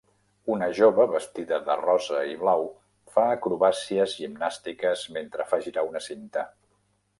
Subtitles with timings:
[0.51, 2.65] Una jove vestida de rosa i blau
[3.17, 6.49] fa acrobàcies gimnàstiques mentre fa girar una cinta.